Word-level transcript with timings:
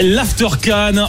L'After 0.00 0.46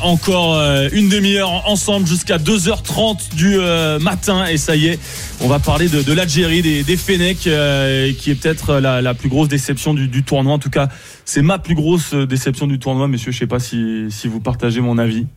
encore 0.04 0.56
euh, 0.56 0.90
une 0.92 1.08
demi-heure 1.08 1.70
ensemble 1.70 2.06
jusqu'à 2.06 2.38
2h30 2.38 3.34
du 3.34 3.56
euh, 3.58 3.98
matin. 3.98 4.46
Et 4.46 4.58
ça 4.58 4.76
y 4.76 4.88
est, 4.88 5.00
on 5.40 5.48
va 5.48 5.60
parler 5.60 5.88
de, 5.88 6.14
l'Algérie, 6.14 6.62
des, 6.62 6.98
Fenech, 6.98 7.48
euh, 7.48 8.12
qui 8.14 8.32
est 8.32 8.36
peut-être 8.36 8.80
la, 8.80 9.14
plus 9.14 9.30
grosse 9.30 9.48
déception 9.48 9.94
du, 9.94 10.24
tournoi. 10.24 10.54
En 10.54 10.60
tout 10.60 10.70
cas, 10.70 10.90
c'est 11.24 11.42
ma 11.42 11.60
plus 11.60 11.76
grosse 11.76 12.14
déception 12.14 12.68
du 12.68 12.78
tournoi, 12.78 13.08
messieurs. 13.08 13.32
Je 13.32 13.40
sais 13.40 13.48
pas 13.48 13.60
si 13.60 14.10
vous 14.26 14.42
partagez 14.42 14.82
mon 14.82 14.98
avis. 14.98 15.28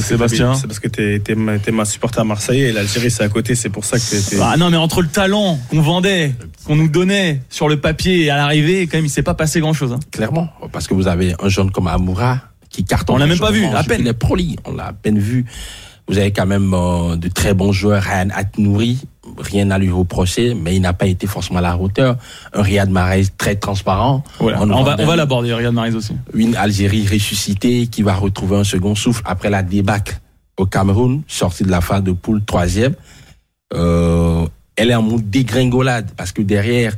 Sébastien 0.00 0.54
C'est 0.54 0.66
parce 0.66 0.80
que 0.80 0.88
t'es 0.88 1.22
es, 1.26 1.72
ma 1.72 1.84
supporter 1.84 2.20
à 2.20 2.24
Marseille 2.24 2.62
et 2.62 2.72
l'Algérie 2.72 3.10
c'est 3.10 3.22
à 3.22 3.28
côté, 3.28 3.54
c'est 3.54 3.68
pour 3.68 3.84
ça 3.84 3.98
que 3.98 4.30
t'es. 4.30 4.36
Ah 4.40 4.56
non, 4.56 4.70
mais 4.70 4.76
entre 4.76 5.02
le 5.02 5.08
talent 5.08 5.58
qu'on 5.70 5.80
vendait, 5.80 6.34
qu'on 6.64 6.76
nous 6.76 6.88
donnait 6.88 7.42
sur 7.48 7.68
le 7.68 7.80
papier 7.80 8.24
et 8.24 8.30
à 8.30 8.36
l'arrivée, 8.36 8.86
quand 8.86 8.98
même, 8.98 9.06
il 9.06 9.10
s'est 9.10 9.22
pas 9.22 9.34
passé 9.34 9.60
grand 9.60 9.72
chose. 9.72 9.92
Hein. 9.92 10.00
Clairement, 10.10 10.48
parce 10.72 10.86
que 10.86 10.94
vous 10.94 11.08
avez 11.08 11.34
un 11.40 11.48
jeune 11.48 11.70
comme 11.70 11.86
Amoura 11.86 12.40
qui 12.70 12.84
cartonne. 12.84 13.16
On 13.16 13.18
l'a 13.18 13.26
même 13.26 13.38
pas 13.38 13.50
vu, 13.50 13.64
à 13.64 13.82
peine. 13.82 14.02
Il 14.02 14.08
est 14.08 14.12
proli, 14.12 14.56
on 14.64 14.74
l'a 14.74 14.86
à 14.86 14.92
peine 14.92 15.18
vu. 15.18 15.46
Vous 16.08 16.18
avez 16.18 16.32
quand 16.32 16.46
même 16.46 16.72
euh, 16.74 17.16
de 17.16 17.28
très 17.28 17.52
bons 17.54 17.72
joueurs, 17.72 18.02
Ryan 18.02 18.28
Atnouri, 18.34 18.98
rien 19.38 19.70
à 19.70 19.78
lui 19.78 19.90
reprocher, 19.90 20.54
mais 20.54 20.74
il 20.74 20.80
n'a 20.80 20.92
pas 20.94 21.06
été 21.06 21.26
forcément 21.26 21.58
à 21.58 21.62
la 21.62 21.76
hauteur. 21.76 22.16
Un 22.54 22.62
Riyad 22.62 22.90
Mahrez 22.90 23.26
très 23.36 23.56
transparent. 23.56 24.24
on, 24.40 24.46
va, 24.46 24.96
on 24.98 25.06
va 25.06 25.16
l'aborder, 25.16 25.52
Riyad 25.52 25.74
Mahrez 25.74 25.94
aussi. 25.94 26.14
Une 26.32 26.56
Algérie 26.56 27.06
ressuscitée 27.06 27.86
qui 27.88 28.02
va 28.02 28.14
retrouver 28.14 28.56
un 28.56 28.64
second 28.64 28.94
souffle 28.94 29.22
après 29.26 29.50
la 29.50 29.62
débâcle 29.62 30.18
au 30.56 30.66
Cameroun, 30.66 31.22
sortie 31.26 31.62
de 31.62 31.70
la 31.70 31.80
phase 31.80 32.02
de 32.02 32.12
poule 32.12 32.44
troisième. 32.44 32.94
Euh, 33.74 34.46
elle 34.76 34.90
est 34.90 34.94
en 34.94 35.02
mode 35.02 35.28
dégringolade 35.28 36.10
parce 36.16 36.32
que 36.32 36.42
derrière, 36.42 36.94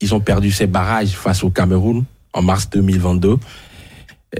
ils 0.00 0.14
ont 0.14 0.20
perdu 0.20 0.50
ses 0.50 0.66
barrages 0.66 1.10
face 1.10 1.42
au 1.42 1.50
Cameroun 1.50 2.04
en 2.32 2.42
mars 2.42 2.70
2022. 2.70 3.36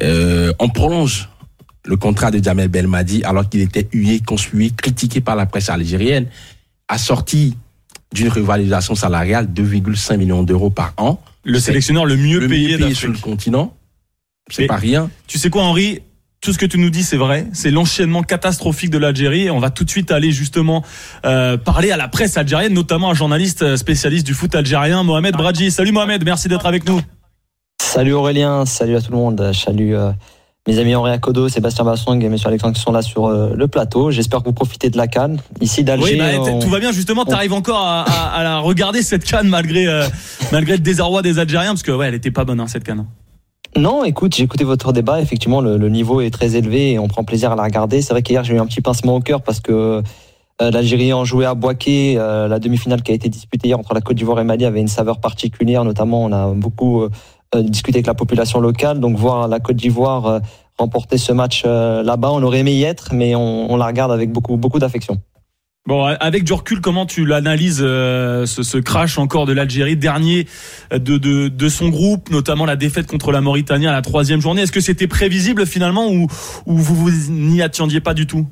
Euh, 0.03 0.53
on 0.59 0.69
prolonge 0.69 1.29
le 1.85 1.97
contrat 1.97 2.31
de 2.31 2.43
Jamel 2.43 2.69
Belmadi 2.69 3.25
alors 3.25 3.49
qu'il 3.49 3.61
était 3.61 3.89
hué, 3.93 4.21
conspué, 4.21 4.71
critiqué 4.71 5.21
par 5.21 5.37
la 5.37 5.47
presse 5.47 5.69
algérienne, 5.69 6.27
assorti 6.89 7.57
d'une 8.13 8.29
revalorisation 8.29 8.95
salariale 8.95 9.53
de 9.53 9.63
2,5 9.63 10.17
millions 10.17 10.43
d'euros 10.43 10.71
par 10.71 10.93
an. 10.97 11.21
Le 11.45 11.59
sélectionneur 11.59 12.05
le 12.05 12.17
mieux 12.17 12.47
payé, 12.47 12.95
sur 12.95 13.11
le 13.11 13.19
continent. 13.19 13.75
C'est 14.51 14.67
pas 14.67 14.77
rien. 14.77 15.11
Tu 15.27 15.39
sais 15.39 15.51
quoi, 15.51 15.63
Henri? 15.63 16.01
Tout 16.41 16.53
ce 16.53 16.59
que 16.59 16.67
tu 16.67 16.77
nous 16.79 16.91
dis, 16.91 17.05
c'est 17.05 17.17
vrai. 17.17 17.47
C'est 17.53 17.71
l'enchaînement 17.71 18.23
catastrophique 18.23 18.91
de 18.91 18.99
l'Algérie. 18.99 19.49
On 19.51 19.61
va 19.61 19.71
tout 19.71 19.85
de 19.85 19.91
suite 19.91 20.11
aller 20.11 20.33
justement 20.33 20.83
euh, 21.25 21.57
parler 21.57 21.93
à 21.93 21.97
la 21.97 22.09
presse 22.09 22.37
algérienne, 22.37 22.75
notamment 22.75 23.11
un 23.11 23.15
journaliste 23.15 23.63
euh, 23.63 23.77
spécialiste 23.77 24.27
du 24.27 24.35
foot 24.35 24.53
algérien, 24.57 25.05
Mohamed 25.05 25.37
Bradji. 25.37 25.71
Salut 25.71 25.93
Mohamed, 25.93 26.25
merci 26.25 26.49
d'être 26.49 26.67
avec 26.67 26.85
nous. 26.85 27.01
Salut 27.81 28.13
Aurélien, 28.13 28.67
salut 28.67 28.97
à 28.97 29.01
tout 29.01 29.13
le 29.13 29.19
monde. 29.19 29.53
Salut 29.53 29.95
euh, 29.95 30.11
mes 30.69 30.79
amis 30.79 30.95
Henri 30.95 31.11
Akodo, 31.11 31.49
Sébastien 31.49 31.85
Bassong 31.85 32.23
et 32.23 32.27
M. 32.27 32.37
Alexandre 32.45 32.75
qui 32.75 32.81
sont 32.81 32.93
là 32.93 33.03
sur 33.03 33.27
euh, 33.27 33.53
le 33.57 33.67
plateau. 33.67 34.13
J'espère 34.13 34.41
que 34.41 34.45
vous 34.45 34.53
profitez 34.53 34.91
de 34.91 34.97
la 34.97 35.09
canne. 35.09 35.39
Ici 35.61 35.83
d'Alger. 35.83 36.13
Oui, 36.13 36.19
bah, 36.19 36.53
tout 36.61 36.69
va 36.69 36.79
bien 36.79 36.93
justement. 36.93 37.25
Tu 37.25 37.33
arrives 37.33 37.53
encore 37.53 37.85
à, 37.85 38.43
la 38.43 38.59
regarder 38.59 39.03
cette 39.03 39.25
canne 39.25 39.49
malgré 39.49 39.89
euh, 39.89 40.07
malgré 40.53 40.75
le 40.75 40.83
désarroi 40.83 41.23
des 41.23 41.41
Algériens 41.41 41.71
parce 41.71 41.83
que 41.83 41.91
ouais, 41.91 42.07
elle 42.07 42.15
était 42.15 42.31
pas 42.31 42.45
bonne 42.45 42.61
hein, 42.61 42.69
cette 42.69 42.85
canne. 42.85 43.07
Non, 43.77 44.05
écoute, 44.05 44.37
j'ai 44.37 44.45
écouté 44.45 44.63
votre 44.63 44.93
débat. 44.93 45.21
Effectivement, 45.21 45.61
le, 45.61 45.89
niveau 45.89 46.21
est 46.21 46.31
très 46.31 46.57
élevé 46.57 46.93
et 46.93 46.99
on 46.99 47.09
prend 47.09 47.25
plaisir 47.25 47.51
à 47.51 47.57
la 47.57 47.65
regarder. 47.65 48.03
C'est 48.03 48.13
vrai 48.13 48.23
qu'hier 48.23 48.45
j'ai 48.45 48.55
eu 48.55 48.61
un 48.61 48.67
petit 48.67 48.83
pincement 48.83 49.17
au 49.17 49.21
cœur 49.21 49.43
parce 49.43 49.61
que 49.61 50.03
euh, 50.61 50.71
l'Algérie 50.71 51.13
en 51.13 51.25
jouait 51.25 51.47
à 51.47 51.55
Boaké. 51.55 52.15
la 52.15 52.61
demi-finale 52.61 53.03
qui 53.03 53.11
a 53.11 53.15
été 53.15 53.29
disputée 53.29 53.69
hier 53.69 53.79
entre 53.79 53.95
la 53.95 54.01
Côte 54.01 54.17
d'Ivoire 54.17 54.39
et 54.39 54.45
Mali 54.45 54.65
avait 54.65 54.81
une 54.81 54.89
saveur 54.89 55.19
particulière. 55.19 55.85
Notamment, 55.85 56.23
on 56.23 56.33
a 56.33 56.53
beaucoup 56.55 57.09
discuter 57.61 57.99
avec 57.99 58.07
la 58.07 58.15
population 58.15 58.61
locale. 58.61 59.01
Donc 59.01 59.17
voir 59.17 59.49
la 59.49 59.61
Côte 59.61 59.77
d'Ivoire 59.77 60.27
euh, 60.27 60.41
remporter 60.79 61.19
ce 61.19 61.33
match 61.33 61.65
euh, 61.67 62.03
là-bas, 62.03 62.31
on 62.33 62.43
aurait 62.43 62.61
aimé 62.61 62.73
y 62.73 62.85
être, 62.85 63.13
mais 63.13 63.35
on, 63.35 63.77
la 63.77 63.87
regarde 63.87 64.13
avec 64.13 64.33
beaucoup, 64.33 64.57
beaucoup 64.57 64.79
d'affection. 64.79 65.19
Bon, 65.87 66.05
avec 66.05 66.45
du 66.45 66.53
recul, 66.53 66.81
comment 66.81 67.07
tu 67.07 67.27
l'analyses 67.27 67.79
ce, 67.79 68.79
crash 68.79 69.19
encore 69.19 69.47
de 69.47 69.53
l'Algérie, 69.53 69.97
dernier 69.97 70.47
de, 70.93 71.19
de, 71.19 71.69
son 71.69 71.89
groupe, 71.89 72.31
notamment 72.31 72.65
la 72.67 72.77
défaite 72.77 73.09
contre 73.09 73.33
la 73.33 73.41
Mauritanie 73.41 73.89
à 73.89 73.93
la 73.93 74.01
troisième 74.01 74.41
journée? 74.41 74.63
Est-ce 74.63 74.71
que 74.71 74.81
c'était 74.81 75.09
prévisible 75.09 75.67
finalement 75.67 76.09
ou, 76.09 76.29
ou 76.67 76.77
vous, 76.77 76.95
vous 76.95 77.33
n'y 77.33 77.63
attendiez 77.63 78.01
pas 78.01 78.15
du 78.15 78.29
tout? 78.29 78.47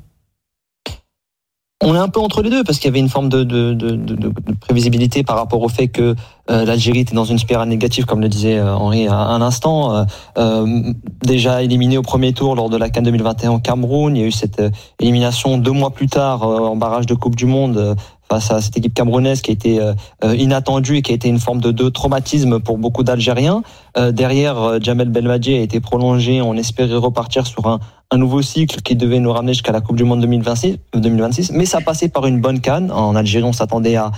On 1.81 1.95
est 1.95 1.99
un 1.99 2.09
peu 2.09 2.19
entre 2.19 2.41
les 2.41 2.49
deux 2.49 2.63
parce 2.63 2.77
qu'il 2.77 2.87
y 2.87 2.89
avait 2.89 2.99
une 2.99 3.09
forme 3.09 3.29
de, 3.29 3.43
de, 3.43 3.73
de, 3.73 3.95
de, 3.95 4.31
prévisibilité 4.59 5.23
par 5.23 5.35
rapport 5.35 5.61
au 5.61 5.69
fait 5.69 5.87
que 5.87 6.15
euh, 6.49 6.65
l'Algérie 6.65 6.99
était 6.99 7.15
dans 7.15 7.25
une 7.25 7.39
spirale 7.39 7.69
négative, 7.69 8.05
comme 8.05 8.21
le 8.21 8.29
disait 8.29 8.57
euh, 8.57 8.75
Henri 8.75 9.07
à 9.07 9.15
un 9.15 9.41
instant. 9.41 9.95
Euh, 9.95 10.03
euh, 10.37 10.93
déjà 11.23 11.63
éliminé 11.63 11.97
au 11.97 12.01
premier 12.01 12.33
tour 12.33 12.55
lors 12.55 12.69
de 12.69 12.77
la 12.77 12.89
CAN 12.89 13.01
2021 13.01 13.51
au 13.51 13.59
Cameroun, 13.59 14.15
il 14.15 14.21
y 14.21 14.23
a 14.23 14.27
eu 14.27 14.31
cette 14.31 14.61
élimination 14.99 15.57
deux 15.57 15.71
mois 15.71 15.91
plus 15.91 16.07
tard 16.07 16.43
en 16.43 16.75
barrage 16.75 17.05
de 17.05 17.15
Coupe 17.15 17.35
du 17.35 17.45
Monde 17.45 17.95
face 18.31 18.49
à 18.49 18.61
cette 18.61 18.77
équipe 18.77 18.93
camerounaise 18.93 19.41
qui 19.41 19.51
a 19.51 19.53
été 19.53 19.81
euh, 19.81 19.93
euh, 20.23 20.35
inattendue 20.37 20.95
et 20.95 21.01
qui 21.01 21.11
a 21.11 21.15
été 21.15 21.27
une 21.27 21.39
forme 21.39 21.59
de, 21.59 21.71
de 21.71 21.89
traumatisme 21.89 22.61
pour 22.61 22.77
beaucoup 22.77 23.03
d'Algériens. 23.03 23.61
Euh, 23.97 24.13
derrière, 24.13 24.81
Jamel 24.81 25.09
Belmadi 25.09 25.53
a 25.55 25.59
été 25.59 25.81
prolongé. 25.81 26.41
On 26.41 26.53
espérait 26.53 26.95
repartir 26.95 27.45
sur 27.45 27.67
un, 27.67 27.81
un 28.11 28.17
nouveau 28.17 28.41
cycle 28.41 28.81
qui 28.81 28.95
devait 28.95 29.19
nous 29.19 29.31
ramener 29.31 29.53
jusqu'à 29.53 29.71
la 29.71 29.79
Coupe 29.79 29.95
du 29.95 30.03
Monde 30.03 30.19
2026, 30.21 30.77
2026. 30.93 31.51
Mais 31.53 31.65
ça 31.65 31.79
passait 31.79 32.09
par 32.09 32.27
une 32.27 32.41
bonne 32.41 32.59
canne. 32.59 32.91
En 32.91 33.15
Algérie, 33.15 33.45
on 33.45 33.53
s'attendait 33.53 33.95
à, 33.95 34.11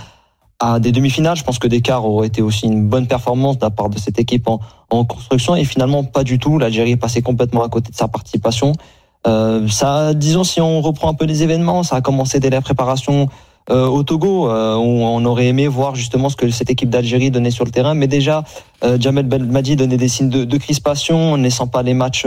des 0.80 0.92
demi-finales. 0.92 1.36
Je 1.36 1.44
pense 1.44 1.58
que 1.58 1.68
Descartes 1.68 2.04
aurait 2.04 2.26
été 2.26 2.40
aussi 2.42 2.66
une 2.66 2.88
bonne 2.88 3.06
performance 3.06 3.58
de 3.58 3.64
la 3.64 3.70
part 3.70 3.90
de 3.90 3.98
cette 3.98 4.18
équipe 4.18 4.48
en, 4.48 4.60
en 4.90 5.04
construction. 5.04 5.54
Et 5.54 5.64
finalement, 5.64 6.04
pas 6.04 6.24
du 6.24 6.38
tout. 6.38 6.58
L'Algérie 6.58 6.92
est 6.92 6.96
passée 6.96 7.22
complètement 7.22 7.62
à 7.62 7.68
côté 7.68 7.90
de 7.90 7.96
sa 7.96 8.08
participation. 8.08 8.72
Euh, 9.26 9.68
ça, 9.68 10.14
disons, 10.14 10.42
si 10.42 10.60
on 10.60 10.80
reprend 10.80 11.08
un 11.08 11.14
peu 11.14 11.24
les 11.24 11.42
événements, 11.42 11.82
ça 11.82 11.96
a 11.96 12.00
commencé 12.00 12.40
dès 12.40 12.50
la 12.50 12.60
préparation 12.60 13.28
euh, 13.70 13.86
au 13.86 14.02
Togo, 14.02 14.50
euh, 14.50 14.74
on 14.74 15.24
aurait 15.24 15.46
aimé 15.46 15.68
voir 15.68 15.94
justement 15.94 16.28
ce 16.28 16.36
que 16.36 16.50
cette 16.50 16.68
équipe 16.68 16.90
d'Algérie 16.90 17.30
donnait 17.30 17.50
sur 17.50 17.64
le 17.64 17.70
terrain. 17.70 17.94
Mais 17.94 18.06
déjà, 18.06 18.44
euh, 18.84 18.98
Jamel 19.00 19.26
Belmadi 19.26 19.76
donnait 19.76 19.96
des 19.96 20.08
signes 20.08 20.28
de, 20.28 20.44
de 20.44 20.56
crispation, 20.58 21.38
ne 21.38 21.44
laissant 21.44 21.66
pas 21.66 21.82
les 21.82 21.94
matchs 21.94 22.26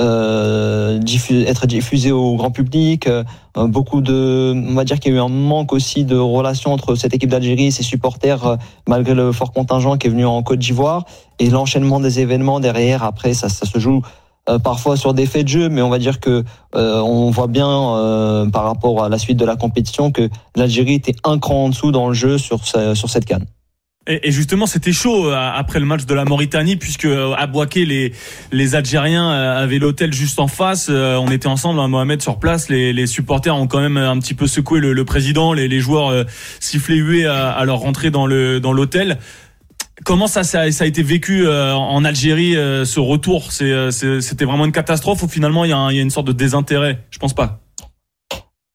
euh, 0.00 1.00
être 1.30 1.66
diffusés 1.66 2.12
au 2.12 2.36
grand 2.36 2.50
public. 2.50 3.08
beaucoup 3.54 4.00
de, 4.00 4.54
on 4.54 4.74
va 4.74 4.84
dire 4.84 4.98
qu'il 4.98 5.12
y 5.12 5.14
a 5.16 5.18
eu 5.18 5.20
un 5.22 5.28
manque 5.28 5.72
aussi 5.72 6.04
de 6.04 6.16
relation 6.16 6.72
entre 6.72 6.94
cette 6.94 7.14
équipe 7.14 7.30
d'Algérie 7.30 7.66
et 7.66 7.70
ses 7.70 7.82
supporters, 7.82 8.56
malgré 8.88 9.14
le 9.14 9.32
fort 9.32 9.52
contingent 9.52 9.98
qui 9.98 10.06
est 10.06 10.10
venu 10.10 10.24
en 10.24 10.42
Côte 10.42 10.60
d'Ivoire. 10.60 11.04
Et 11.38 11.50
l'enchaînement 11.50 12.00
des 12.00 12.20
événements 12.20 12.60
derrière, 12.60 13.04
après, 13.04 13.34
ça, 13.34 13.48
ça 13.48 13.66
se 13.66 13.78
joue 13.78 14.00
euh, 14.00 14.27
parfois 14.58 14.96
sur 14.96 15.14
des 15.14 15.26
faits 15.26 15.44
de 15.44 15.48
jeu, 15.48 15.68
mais 15.68 15.82
on 15.82 15.90
va 15.90 15.98
dire 15.98 16.20
que 16.20 16.44
euh, 16.74 17.00
on 17.00 17.30
voit 17.30 17.48
bien 17.48 17.68
euh, 17.68 18.46
par 18.46 18.64
rapport 18.64 19.04
à 19.04 19.08
la 19.08 19.18
suite 19.18 19.36
de 19.36 19.44
la 19.44 19.56
compétition 19.56 20.10
que 20.10 20.28
l'Algérie 20.56 20.94
était 20.94 21.16
un 21.24 21.38
cran 21.38 21.64
en 21.64 21.68
dessous 21.68 21.92
dans 21.92 22.08
le 22.08 22.14
jeu 22.14 22.38
sur, 22.38 22.60
sur 22.66 23.10
cette 23.10 23.24
canne. 23.24 23.44
Et 24.10 24.32
justement, 24.32 24.64
c'était 24.64 24.92
chaud 24.92 25.30
après 25.32 25.80
le 25.80 25.84
match 25.84 26.06
de 26.06 26.14
la 26.14 26.24
Mauritanie, 26.24 26.76
puisque 26.76 27.04
à 27.04 27.46
Boaké, 27.46 27.84
les, 27.84 28.14
les 28.52 28.74
Algériens 28.74 29.28
avaient 29.28 29.78
l'hôtel 29.78 30.14
juste 30.14 30.40
en 30.40 30.46
face. 30.46 30.88
On 30.88 31.26
était 31.30 31.46
ensemble, 31.46 31.78
hein, 31.78 31.88
Mohamed, 31.88 32.22
sur 32.22 32.38
place. 32.38 32.70
Les, 32.70 32.94
les, 32.94 33.06
supporters 33.06 33.54
ont 33.54 33.66
quand 33.66 33.80
même 33.80 33.98
un 33.98 34.18
petit 34.18 34.32
peu 34.32 34.46
secoué 34.46 34.80
le, 34.80 35.04
président. 35.04 35.52
Les, 35.52 35.68
les 35.68 35.80
joueurs 35.80 36.24
sifflés 36.58 36.96
hués 36.96 37.26
à, 37.26 37.50
à 37.50 37.66
leur 37.66 37.80
rentrée 37.80 38.10
dans 38.10 38.24
le 38.24 38.60
dans 38.60 38.72
l'hôtel. 38.72 39.18
Comment 40.04 40.26
ça, 40.26 40.44
ça, 40.44 40.60
a 40.60 40.86
été 40.86 41.02
vécu 41.02 41.46
euh, 41.46 41.74
en 41.74 42.04
Algérie, 42.04 42.56
euh, 42.56 42.84
ce 42.84 43.00
retour? 43.00 43.48
Euh, 43.60 43.90
C'était 43.90 44.44
vraiment 44.44 44.64
une 44.64 44.72
catastrophe 44.72 45.22
ou 45.22 45.28
finalement 45.28 45.64
il 45.64 45.70
y, 45.70 45.72
a 45.72 45.90
une 45.90 46.10
sorte 46.10 46.26
de 46.26 46.32
désintérêt? 46.32 47.04
Je 47.10 47.18
pense 47.18 47.34
pas. 47.34 47.60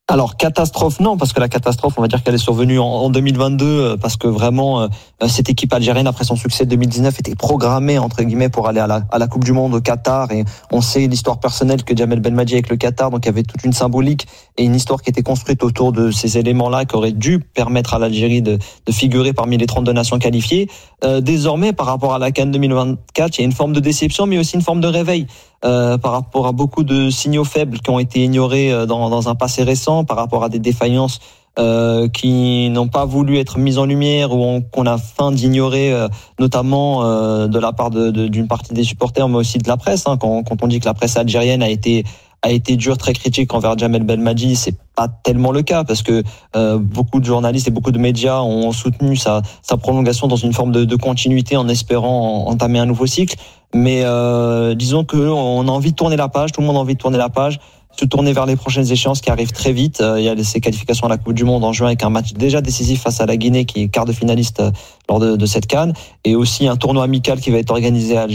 Alors 0.09 0.35
catastrophe 0.35 0.99
non 0.99 1.15
parce 1.15 1.31
que 1.31 1.39
la 1.39 1.47
catastrophe 1.47 1.93
on 1.97 2.01
va 2.01 2.09
dire 2.09 2.21
qu'elle 2.21 2.35
est 2.35 2.37
survenue 2.37 2.77
en, 2.77 3.09
2022 3.09 3.65
euh, 3.65 3.97
parce 3.97 4.17
que 4.17 4.27
vraiment 4.27 4.81
euh, 4.81 4.87
cette 5.27 5.49
équipe 5.49 5.73
algérienne 5.73 6.07
après 6.07 6.25
son 6.25 6.35
succès 6.35 6.65
de 6.65 6.71
2019 6.71 7.19
était 7.19 7.35
programmée 7.35 7.97
entre 7.97 8.21
guillemets 8.21 8.49
pour 8.49 8.67
aller 8.67 8.81
à 8.81 8.85
la, 8.85 9.03
à 9.11 9.17
la 9.17 9.27
Coupe 9.27 9.45
du 9.45 9.53
Monde 9.53 9.73
au 9.73 9.79
Qatar. 9.79 10.29
Et 10.33 10.43
on 10.71 10.81
sait 10.81 11.07
l'histoire 11.07 11.39
personnelle 11.39 11.85
que 11.85 11.95
Jamel 11.95 12.19
Belmadi 12.19 12.53
avec 12.53 12.67
le 12.67 12.75
Qatar 12.75 13.11
donc 13.11 13.23
il 13.23 13.27
y 13.27 13.29
avait 13.29 13.43
toute 13.43 13.63
une 13.63 13.71
symbolique 13.71 14.27
et 14.57 14.63
une 14.63 14.75
histoire 14.75 15.01
qui 15.01 15.09
était 15.09 15.23
construite 15.23 15.63
autour 15.63 15.91
de 15.91 16.11
ces 16.11 16.37
éléments-là 16.37 16.85
qui 16.85 16.95
auraient 16.95 17.11
dû 17.11 17.39
permettre 17.39 17.93
à 17.93 17.99
l'Algérie 17.99 18.41
de, 18.41 18.57
de, 18.85 18.91
figurer 18.91 19.33
parmi 19.33 19.57
les 19.57 19.65
32 19.65 19.93
nations 19.93 20.19
qualifiées. 20.19 20.69
Euh, 21.03 21.21
désormais 21.21 21.73
par 21.73 21.87
rapport 21.87 22.13
à 22.13 22.19
la 22.19 22.31
CAN 22.31 22.47
2024 22.47 23.37
il 23.37 23.41
y 23.41 23.43
a 23.43 23.45
une 23.45 23.51
forme 23.51 23.73
de 23.73 23.79
déception 23.79 24.25
mais 24.25 24.37
aussi 24.37 24.55
une 24.55 24.61
forme 24.61 24.81
de 24.81 24.87
réveil 24.87 25.27
euh, 25.65 25.97
par 25.97 26.11
rapport 26.11 26.47
à 26.47 26.51
beaucoup 26.51 26.83
de 26.83 27.09
signaux 27.09 27.45
faibles 27.45 27.79
qui 27.79 27.89
ont 27.89 27.99
été 27.99 28.23
ignorés 28.23 28.71
euh, 28.71 28.85
dans, 28.85 29.09
dans 29.09 29.29
un 29.29 29.35
passé 29.35 29.63
récent, 29.63 30.03
par 30.03 30.17
rapport 30.17 30.43
à 30.43 30.49
des 30.49 30.59
défaillances 30.59 31.19
euh, 31.59 32.07
qui 32.07 32.71
n'ont 32.71 32.87
pas 32.87 33.05
voulu 33.05 33.37
être 33.37 33.59
mises 33.59 33.77
en 33.77 33.85
lumière 33.85 34.33
ou 34.33 34.61
qu'on 34.71 34.87
a 34.87 34.97
faim 34.97 35.31
d'ignorer, 35.31 35.93
euh, 35.93 36.07
notamment 36.39 37.03
euh, 37.03 37.45
de 37.45 37.59
la 37.59 37.71
part 37.73 37.91
d'une 37.91 38.11
de, 38.11 38.47
partie 38.47 38.73
des 38.73 38.83
supporters, 38.83 39.29
mais 39.29 39.37
aussi 39.37 39.59
de 39.59 39.67
la 39.67 39.77
presse. 39.77 40.07
Hein, 40.07 40.17
quand, 40.17 40.41
quand, 40.41 40.63
on 40.63 40.67
dit 40.67 40.79
que 40.79 40.85
la 40.85 40.95
presse 40.95 41.15
algérienne 41.15 41.61
a 41.61 41.69
été 41.69 42.05
a 42.43 42.51
été 42.51 42.75
dure, 42.75 42.97
très 42.97 43.13
critique 43.13 43.53
envers 43.53 43.77
Jamel 43.77 44.03
Belmadi, 44.03 44.55
c'est 44.55 44.75
pas 44.95 45.07
tellement 45.07 45.51
le 45.51 45.61
cas 45.61 45.85
parce 45.85 46.03
que 46.03 46.23
euh, 46.55 46.77
beaucoup 46.77 47.19
de 47.19 47.25
journalistes 47.25 47.67
et 47.69 47.71
beaucoup 47.71 47.91
de 47.91 47.97
médias 47.97 48.41
ont 48.41 48.71
soutenu 48.73 49.15
sa, 49.15 49.41
sa 49.61 49.77
prolongation 49.77 50.27
dans 50.27 50.35
une 50.35 50.53
forme 50.53 50.73
de, 50.73 50.83
de, 50.83 50.95
continuité 50.97 51.55
en 51.55 51.67
espérant 51.69 52.45
entamer 52.47 52.79
un 52.79 52.85
nouveau 52.85 53.07
cycle. 53.07 53.37
Mais 53.73 54.01
euh, 54.03 54.75
disons 54.75 55.05
que 55.05 55.17
on 55.17 55.67
a 55.67 55.71
envie 55.71 55.91
de 55.91 55.95
tourner 55.95 56.17
la 56.17 56.27
page, 56.27 56.51
tout 56.51 56.61
le 56.61 56.67
monde 56.67 56.75
a 56.75 56.79
envie 56.79 56.93
de 56.93 56.99
tourner 56.99 57.17
la 57.17 57.29
page 57.29 57.59
se 57.95 58.05
tourner 58.05 58.33
vers 58.33 58.45
les 58.45 58.55
prochaines 58.55 58.91
échéances 58.91 59.21
qui 59.21 59.29
arrivent 59.29 59.51
très 59.51 59.71
vite. 59.71 60.01
Euh, 60.01 60.19
il 60.19 60.25
y 60.25 60.29
a 60.29 60.43
ces 60.43 60.59
qualifications 60.59 61.05
à 61.05 61.09
la 61.09 61.17
Coupe 61.17 61.33
du 61.33 61.43
Monde 61.43 61.63
en 61.63 61.73
juin 61.73 61.87
avec 61.87 62.03
un 62.03 62.09
match 62.09 62.33
déjà 62.33 62.61
décisif 62.61 63.01
face 63.01 63.21
à 63.21 63.25
la 63.25 63.37
Guinée 63.37 63.65
qui 63.65 63.83
est 63.83 63.87
quart 63.87 64.05
de 64.05 64.13
finaliste 64.13 64.59
euh, 64.59 64.71
lors 65.09 65.19
de, 65.19 65.45
cette 65.45 65.67
canne 65.67 65.93
et 66.23 66.35
aussi 66.35 66.67
un 66.67 66.75
tournoi 66.75 67.03
amical 67.03 67.39
qui 67.39 67.51
va 67.51 67.57
être 67.57 67.71
organisé 67.71 68.17
à 68.17 68.27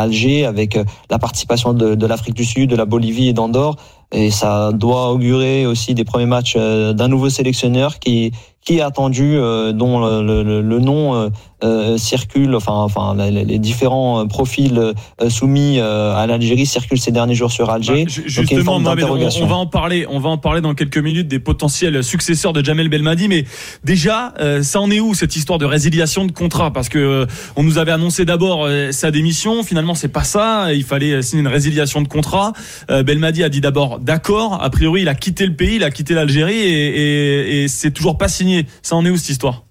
Alger 0.00 0.44
avec 0.44 0.76
euh, 0.76 0.84
la 1.10 1.18
participation 1.18 1.72
de 1.72 2.06
l'Afrique 2.06 2.34
du 2.34 2.44
Sud, 2.44 2.70
de 2.70 2.76
la 2.76 2.84
Bolivie 2.84 3.28
et 3.28 3.32
d'Andorre. 3.32 3.76
Et 4.12 4.30
ça 4.30 4.72
doit 4.72 5.10
augurer 5.10 5.66
aussi 5.66 5.94
des 5.94 6.04
premiers 6.04 6.26
matchs 6.26 6.56
d'un 6.56 7.08
nouveau 7.08 7.28
sélectionneur 7.28 7.98
qui, 7.98 8.32
qui 8.64 8.78
est 8.78 8.80
attendu, 8.80 9.36
dont 9.74 9.98
le, 10.00 10.42
le, 10.42 10.62
le 10.62 10.78
nom 10.78 11.30
euh, 11.64 11.96
circulent, 11.96 12.54
enfin, 12.54 12.74
enfin 12.74 13.16
les, 13.30 13.58
différents 13.58 14.20
euh, 14.20 14.26
profils 14.26 14.78
euh, 14.78 15.30
soumis 15.30 15.80
à 15.80 16.26
l'Algérie 16.26 16.66
circulent 16.66 17.00
ces 17.00 17.12
derniers 17.12 17.34
jours 17.34 17.50
sur 17.50 17.70
Alger. 17.70 18.04
Bah, 18.04 18.10
justement, 18.26 18.76
on, 18.76 18.80
va 18.82 19.54
en 19.54 19.66
parler, 19.66 20.06
on 20.10 20.18
va 20.18 20.28
en 20.28 20.36
parler 20.36 20.60
dans 20.60 20.74
quelques 20.74 20.98
minutes 20.98 21.28
des 21.28 21.38
potentiels 21.38 22.04
successeurs 22.04 22.52
de 22.52 22.62
Jamel 22.62 22.90
Belmadi, 22.90 23.28
mais 23.28 23.46
déjà, 23.84 24.34
ça 24.60 24.82
en 24.82 24.90
est 24.90 25.00
où 25.00 25.14
cette 25.14 25.34
histoire 25.34 25.58
de 25.58 25.64
résiliation 25.64 26.26
de 26.26 26.32
contrat? 26.32 26.74
Parce 26.74 26.90
que 26.90 27.26
on 27.56 27.62
nous 27.62 27.78
avait 27.78 27.92
annoncé 27.92 28.26
d'abord 28.26 28.68
sa 28.90 29.10
démission, 29.10 29.62
finalement 29.62 29.94
c'est 29.94 30.08
pas 30.08 30.24
ça, 30.24 30.74
il 30.74 30.84
fallait 30.84 31.22
signer 31.22 31.40
une 31.40 31.48
résiliation 31.48 32.02
de 32.02 32.08
contrat. 32.08 32.52
Belmadi 32.88 33.42
a 33.42 33.48
dit 33.48 33.62
d'abord 33.62 33.95
d'accord, 34.00 34.62
a 34.62 34.70
priori 34.70 35.02
il 35.02 35.08
a 35.08 35.14
quitté 35.14 35.46
le 35.46 35.54
pays, 35.54 35.76
il 35.76 35.84
a 35.84 35.90
quitté 35.90 36.14
l'Algérie 36.14 36.58
et, 36.58 37.66
c'est 37.68 37.90
toujours 37.90 38.18
pas 38.18 38.28
signé. 38.28 38.66
Ça 38.82 38.96
en 38.96 39.04
est 39.04 39.10
où 39.10 39.16
cette 39.16 39.30
histoire? 39.30 39.64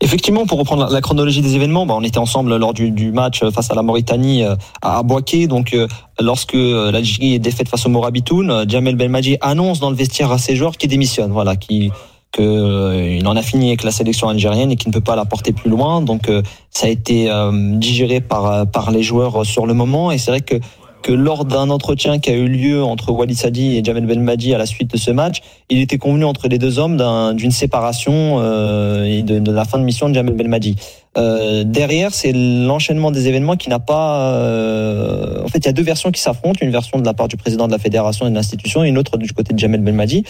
Effectivement, 0.00 0.46
pour 0.46 0.58
reprendre 0.58 0.90
la 0.90 1.00
chronologie 1.00 1.42
des 1.42 1.54
événements, 1.54 1.86
bah, 1.86 1.94
on 1.96 2.02
était 2.02 2.18
ensemble 2.18 2.56
lors 2.56 2.74
du, 2.74 3.12
match 3.12 3.44
face 3.50 3.70
à 3.70 3.74
la 3.74 3.82
Mauritanie 3.82 4.44
euh, 4.44 4.56
à 4.82 5.02
Boaké. 5.02 5.46
Donc, 5.46 5.74
euh, 5.74 5.86
lorsque 6.18 6.54
euh, 6.54 6.90
l'Algérie 6.90 7.34
est 7.34 7.38
défaite 7.38 7.68
face 7.68 7.86
au 7.86 7.88
Morabitoun, 7.88 8.64
Jamel 8.68 8.96
Belmadi 8.96 9.36
annonce 9.40 9.78
dans 9.78 9.90
le 9.90 9.96
vestiaire 9.96 10.32
à 10.32 10.38
ses 10.38 10.56
joueurs 10.56 10.76
qu'il 10.76 10.90
démissionne. 10.90 11.30
Voilà, 11.30 11.56
qui 11.56 11.90
que 12.32 13.16
il 13.18 13.26
en 13.26 13.34
a 13.34 13.42
fini 13.42 13.68
avec 13.68 13.82
la 13.82 13.90
sélection 13.90 14.28
algérienne 14.28 14.70
et 14.70 14.76
qu'il 14.76 14.88
ne 14.88 14.92
peut 14.92 15.00
pas 15.00 15.16
la 15.16 15.24
porter 15.24 15.52
plus 15.52 15.68
loin. 15.68 16.00
Donc, 16.00 16.30
ça 16.70 16.86
a 16.86 16.88
été 16.88 17.28
digéré 17.74 18.20
par 18.20 18.70
par 18.70 18.92
les 18.92 19.02
joueurs 19.02 19.44
sur 19.44 19.66
le 19.66 19.74
moment. 19.74 20.12
Et 20.12 20.18
c'est 20.18 20.30
vrai 20.30 20.40
que 20.40 20.54
que 21.02 21.12
lors 21.12 21.44
d'un 21.44 21.70
entretien 21.70 22.18
qui 22.18 22.30
a 22.30 22.34
eu 22.34 22.48
lieu 22.48 22.82
entre 22.82 23.12
Walid 23.12 23.36
Sadi 23.36 23.76
et 23.76 23.84
Jamel 23.84 24.06
Belmadi 24.06 24.54
à 24.54 24.58
la 24.58 24.66
suite 24.66 24.90
de 24.90 24.96
ce 24.96 25.10
match, 25.10 25.40
il 25.68 25.80
était 25.80 25.98
convenu 25.98 26.24
entre 26.24 26.48
les 26.48 26.58
deux 26.58 26.78
hommes 26.78 26.96
d'une 27.34 27.50
séparation 27.50 28.38
euh, 28.40 29.04
et 29.04 29.22
de, 29.22 29.50
la 29.50 29.64
fin 29.64 29.78
de 29.78 29.84
mission 29.84 30.08
de 30.08 30.14
Jamel 30.14 30.34
Belmadi. 30.34 30.76
Euh, 31.18 31.64
derrière, 31.64 32.14
c'est 32.14 32.32
l'enchaînement 32.32 33.10
des 33.10 33.28
événements 33.28 33.56
qui 33.56 33.68
n'a 33.68 33.80
pas. 33.80 34.32
Euh, 34.34 35.42
en 35.44 35.48
fait, 35.48 35.58
il 35.58 35.66
y 35.66 35.68
a 35.68 35.72
deux 35.72 35.82
versions 35.82 36.12
qui 36.12 36.20
s'affrontent 36.20 36.58
une 36.62 36.70
version 36.70 36.98
de 36.98 37.04
la 37.04 37.14
part 37.14 37.28
du 37.28 37.36
président 37.36 37.66
de 37.66 37.72
la 37.72 37.78
fédération 37.78 38.26
et 38.26 38.30
de 38.30 38.34
l'institution, 38.34 38.84
et 38.84 38.88
une 38.88 38.98
autre 38.98 39.16
du 39.16 39.32
côté 39.32 39.52
de 39.54 39.58
Jamel 39.58 39.80
Belmadi. 39.80 40.24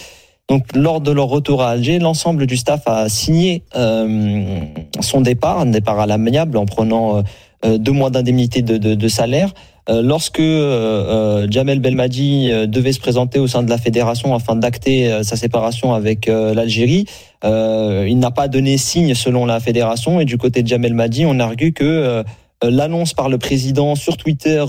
Donc, 0.49 0.65
lors 0.75 0.99
de 0.99 1.11
leur 1.11 1.27
retour 1.27 1.61
à 1.61 1.69
Alger, 1.69 1.99
l'ensemble 1.99 2.45
du 2.45 2.57
staff 2.57 2.81
a 2.87 3.07
signé 3.09 3.63
euh, 3.75 4.59
son 4.99 5.21
départ, 5.21 5.59
un 5.59 5.67
départ 5.67 5.99
à 5.99 6.07
l'amiable 6.07 6.57
en 6.57 6.65
prenant 6.65 7.23
euh, 7.63 7.77
deux 7.77 7.91
mois 7.91 8.09
d'indemnité 8.09 8.63
de, 8.63 8.77
de, 8.77 8.95
de, 8.95 9.07
salaire. 9.07 9.53
Euh, 9.91 10.01
lorsque 10.01 10.39
euh, 10.39 11.47
Jamel 11.49 11.79
Belmadi 11.79 12.49
devait 12.67 12.93
se 12.93 12.99
présenter 12.99 13.39
au 13.39 13.47
sein 13.47 13.61
de 13.61 13.69
la 13.69 13.77
fédération 13.77 14.33
afin 14.33 14.55
d'acter 14.55 15.21
sa 15.23 15.35
séparation 15.35 15.93
avec 15.93 16.27
l'Algérie, 16.27 17.05
il 17.43 18.17
n'a 18.19 18.31
pas 18.31 18.47
donné 18.47 18.77
signe 18.77 19.13
selon 19.13 19.45
la 19.45 19.59
fédération. 19.59 20.19
Et 20.19 20.25
du 20.25 20.37
côté 20.37 20.63
de 20.63 20.67
Jamel 20.67 20.93
Madi, 20.93 21.25
on 21.25 21.39
argue 21.39 21.73
que 21.73 22.23
l'annonce 22.63 23.13
par 23.13 23.29
le 23.29 23.37
président 23.37 23.95
sur 23.95 24.17
Twitter 24.17 24.63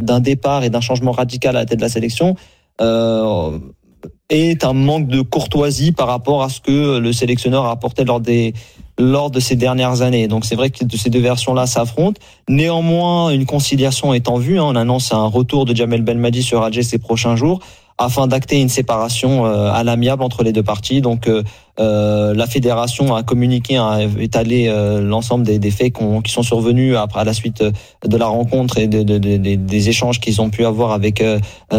d'un 0.00 0.20
départ 0.20 0.64
et 0.64 0.70
d'un 0.70 0.80
changement 0.80 1.12
radical 1.12 1.56
à 1.56 1.60
la 1.60 1.66
tête 1.66 1.78
de 1.78 1.82
la 1.82 1.88
sélection 1.88 2.36
est 4.30 4.64
un 4.64 4.72
manque 4.72 5.08
de 5.08 5.20
courtoisie 5.20 5.92
par 5.92 6.08
rapport 6.08 6.42
à 6.42 6.48
ce 6.48 6.60
que 6.60 6.98
le 6.98 7.12
sélectionneur 7.12 7.66
a 7.66 7.70
apporté 7.70 8.04
lors 8.04 8.20
des 8.20 8.54
lors 8.98 9.30
de 9.30 9.40
ces 9.40 9.56
dernières 9.56 10.02
années. 10.02 10.28
Donc 10.28 10.44
c'est 10.44 10.54
vrai 10.54 10.70
que 10.70 10.78
ces 10.96 11.10
deux 11.10 11.20
versions-là 11.20 11.66
s'affrontent. 11.66 12.20
Néanmoins, 12.48 13.30
une 13.30 13.46
conciliation 13.46 14.14
est 14.14 14.28
en 14.28 14.38
vue. 14.38 14.58
Hein. 14.58 14.64
On 14.64 14.76
annonce 14.76 15.12
un 15.12 15.26
retour 15.26 15.64
de 15.64 15.74
Jamel 15.74 16.02
Belmadi 16.02 16.42
sur 16.42 16.62
Alger 16.62 16.82
ces 16.82 16.98
prochains 16.98 17.36
jours 17.36 17.60
afin 17.98 18.26
d'acter 18.26 18.60
une 18.60 18.68
séparation 18.68 19.46
euh, 19.46 19.70
à 19.70 19.84
l'amiable 19.84 20.22
entre 20.22 20.42
les 20.42 20.52
deux 20.52 20.62
parties. 20.62 21.00
Donc 21.00 21.28
euh, 21.28 21.42
euh, 21.78 22.34
la 22.34 22.46
fédération 22.46 23.14
a 23.14 23.22
communiqué, 23.22 23.76
a 23.76 24.00
étalé 24.20 24.72
l'ensemble 25.00 25.44
des, 25.44 25.58
des 25.58 25.70
faits 25.70 25.94
qui 26.24 26.32
sont 26.32 26.42
survenus 26.42 26.96
après 26.96 27.20
à 27.20 27.24
la 27.24 27.34
suite 27.34 27.62
de 27.62 28.16
la 28.16 28.26
rencontre 28.26 28.78
et 28.78 28.86
de, 28.86 29.02
de, 29.02 29.18
des 29.18 29.88
échanges 29.88 30.20
qu'ils 30.20 30.40
ont 30.40 30.50
pu 30.50 30.64
avoir 30.64 30.92
avec 30.92 31.22